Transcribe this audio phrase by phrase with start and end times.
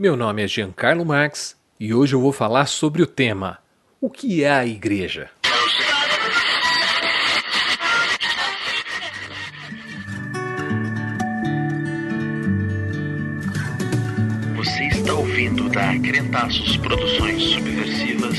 [0.00, 3.58] Meu nome é Giancarlo Marx e hoje eu vou falar sobre o tema:
[4.00, 5.28] O que é a igreja?
[14.56, 18.38] Você está ouvindo da Crentaços Produções Subversivas.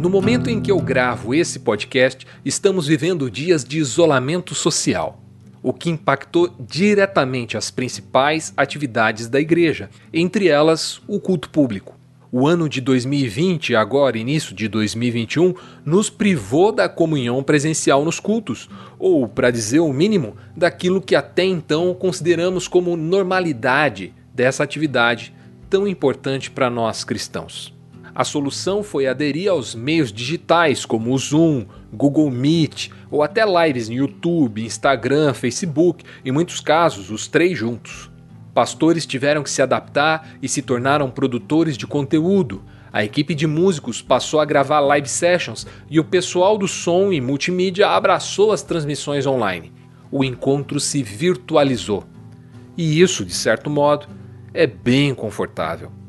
[0.00, 5.20] No momento em que eu gravo esse podcast, estamos vivendo dias de isolamento social,
[5.62, 11.94] o que impactou diretamente as principais atividades da igreja, entre elas o culto público.
[12.32, 15.52] O ano de 2020, agora início de 2021,
[15.84, 21.44] nos privou da comunhão presencial nos cultos, ou, para dizer o mínimo, daquilo que até
[21.44, 25.34] então consideramos como normalidade dessa atividade
[25.68, 27.78] tão importante para nós cristãos.
[28.20, 33.88] A solução foi aderir aos meios digitais como o Zoom, Google Meet ou até lives
[33.88, 38.10] no YouTube, Instagram, Facebook, em muitos casos os três juntos.
[38.52, 42.62] Pastores tiveram que se adaptar e se tornaram produtores de conteúdo.
[42.92, 47.22] A equipe de músicos passou a gravar live sessions e o pessoal do som e
[47.22, 49.72] multimídia abraçou as transmissões online.
[50.12, 52.04] O encontro se virtualizou.
[52.76, 54.08] E isso, de certo modo,
[54.52, 55.99] é bem confortável.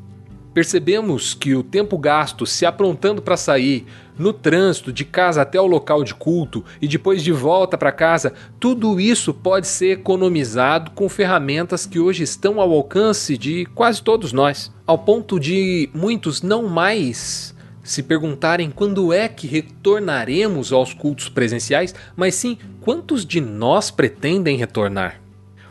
[0.54, 3.86] Percebemos que o tempo gasto se aprontando para sair,
[4.18, 8.34] no trânsito de casa até o local de culto e depois de volta para casa,
[8.60, 14.32] tudo isso pode ser economizado com ferramentas que hoje estão ao alcance de quase todos
[14.32, 21.28] nós, ao ponto de muitos não mais se perguntarem quando é que retornaremos aos cultos
[21.28, 25.21] presenciais, mas sim quantos de nós pretendem retornar.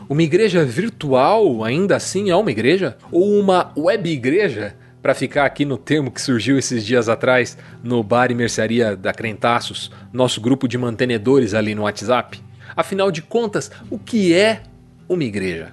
[0.08, 2.96] Uma igreja virtual ainda assim é uma igreja?
[3.10, 4.74] Ou uma web igreja?
[5.00, 9.12] Para ficar aqui no termo que surgiu esses dias atrás no bar e mercearia da
[9.12, 12.40] Crentaços, nosso grupo de mantenedores ali no WhatsApp.
[12.76, 14.62] Afinal de contas, o que é
[15.08, 15.72] uma igreja?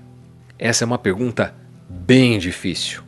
[0.57, 1.53] Essa é uma pergunta
[1.87, 3.03] bem difícil.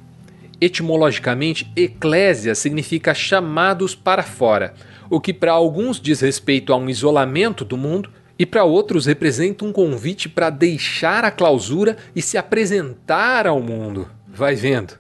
[0.60, 4.76] Etimologicamente, eclésia significa chamados para fora,
[5.10, 9.66] o que para alguns diz respeito a um isolamento do mundo e para outros representa
[9.66, 14.10] um convite para deixar a clausura e se apresentar ao mundo.
[14.28, 14.94] Vai vendo.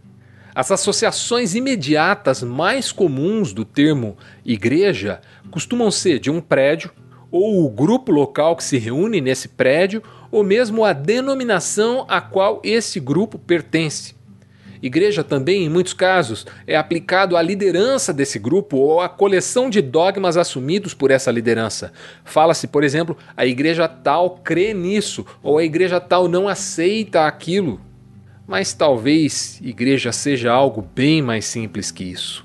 [0.54, 6.92] As associações imediatas mais comuns do termo igreja costumam ser de um prédio,
[7.32, 12.62] ou o grupo local que se reúne nesse prédio, ou mesmo a denominação a qual
[12.64, 14.14] esse grupo pertence.
[14.82, 19.80] Igreja também, em muitos casos, é aplicado à liderança desse grupo ou à coleção de
[19.80, 21.94] dogmas assumidos por essa liderança.
[22.26, 27.80] Fala-se, por exemplo, a igreja tal crê nisso ou a igreja tal não aceita aquilo.
[28.48, 32.44] Mas talvez igreja seja algo bem mais simples que isso.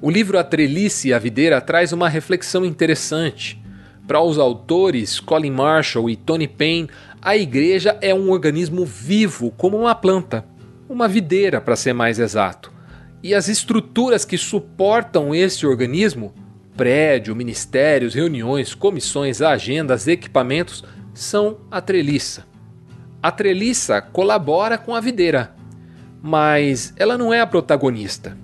[0.00, 3.60] O livro A Trelice e a Videira traz uma reflexão interessante.
[4.06, 6.88] Para os autores Colin Marshall e Tony Payne,
[7.20, 10.44] a igreja é um organismo vivo como uma planta
[10.90, 12.72] uma videira para ser mais exato.
[13.22, 16.34] E as estruturas que suportam esse organismo
[16.76, 20.84] prédio, ministérios, reuniões, comissões, agendas, equipamentos
[21.14, 22.44] são a treliça.
[23.22, 25.54] A treliça colabora com a videira,
[26.20, 28.36] mas ela não é a protagonista.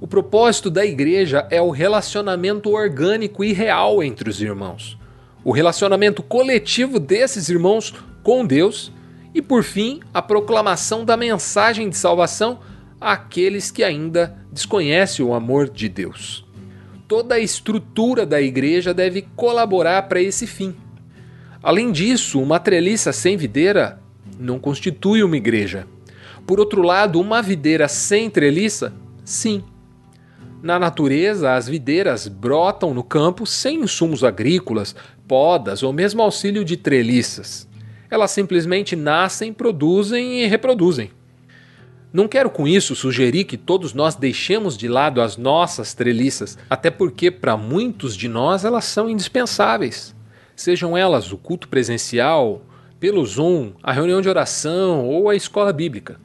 [0.00, 4.98] O propósito da igreja é o relacionamento orgânico e real entre os irmãos.
[5.42, 8.92] O relacionamento coletivo desses irmãos com Deus
[9.34, 12.60] e, por fim, a proclamação da mensagem de salvação
[13.00, 16.44] àqueles que ainda desconhecem o amor de Deus.
[17.06, 20.74] Toda a estrutura da igreja deve colaborar para esse fim.
[21.62, 24.00] Além disso, uma treliça sem videira
[24.38, 25.86] não constitui uma igreja.
[26.46, 28.92] Por outro lado, uma videira sem treliça,
[29.24, 29.62] sim.
[30.62, 34.94] Na natureza, as videiras brotam no campo sem insumos agrícolas,
[35.26, 37.68] podas ou mesmo auxílio de treliças.
[38.10, 41.10] Elas simplesmente nascem, produzem e reproduzem.
[42.10, 46.90] Não quero com isso sugerir que todos nós deixemos de lado as nossas treliças, até
[46.90, 50.14] porque para muitos de nós elas são indispensáveis.
[50.56, 52.62] Sejam elas o culto presencial,
[52.98, 56.18] pelo Zoom, a reunião de oração ou a escola bíblica.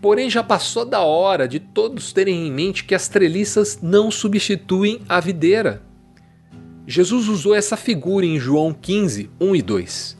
[0.00, 5.00] Porém, já passou da hora de todos terem em mente que as treliças não substituem
[5.08, 5.82] a videira.
[6.86, 10.17] Jesus usou essa figura em João 15, 1 e 2.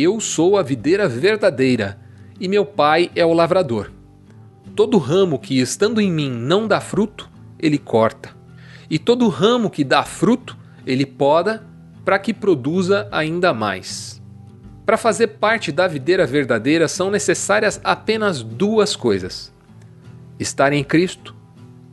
[0.00, 1.98] Eu sou a videira verdadeira,
[2.38, 3.90] e meu pai é o lavrador.
[4.76, 7.28] Todo ramo que estando em mim não dá fruto,
[7.58, 8.30] ele corta.
[8.88, 10.56] E todo ramo que dá fruto,
[10.86, 11.66] ele poda,
[12.04, 14.22] para que produza ainda mais.
[14.86, 19.52] Para fazer parte da videira verdadeira são necessárias apenas duas coisas:
[20.38, 21.34] estar em Cristo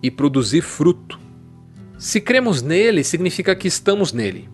[0.04, 1.20] e produzir fruto.
[1.98, 4.48] Se cremos nele, significa que estamos nele.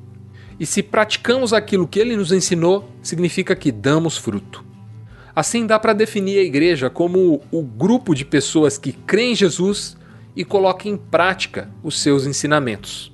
[0.62, 4.64] E se praticamos aquilo que ele nos ensinou, significa que damos fruto.
[5.36, 9.98] Assim dá para definir a igreja como o grupo de pessoas que creem em Jesus
[10.36, 13.12] e colocam em prática os seus ensinamentos.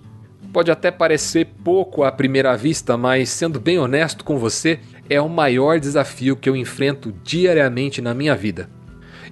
[0.52, 5.30] Pode até parecer pouco à primeira vista, mas sendo bem honesto com você, é o
[5.30, 8.70] maior desafio que eu enfrento diariamente na minha vida.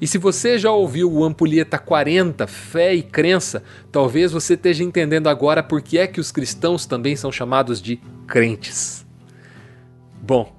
[0.02, 5.28] E se você já ouviu o Ampulheta 40, Fé e Crença, talvez você esteja entendendo
[5.28, 9.06] agora por que é que os cristãos também são chamados de crentes.
[10.22, 10.54] Bom,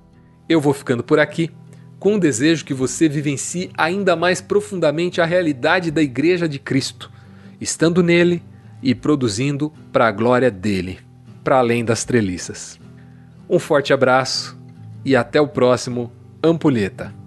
[0.49, 1.51] eu vou ficando por aqui,
[1.99, 7.11] com o desejo que você vivencie ainda mais profundamente a realidade da Igreja de Cristo,
[7.61, 8.43] estando nele
[8.83, 10.99] e produzindo para a glória dele,
[11.43, 12.79] para além das treliças.
[13.49, 14.57] Um forte abraço
[15.05, 16.13] e até o próximo
[16.43, 17.26] Ampulheta.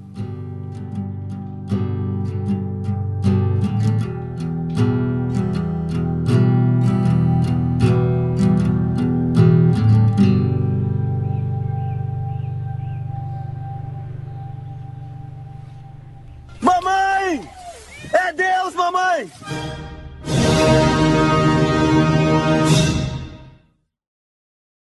[17.38, 19.30] É Deus, mamãe!